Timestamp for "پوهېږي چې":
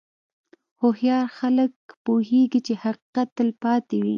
2.05-2.73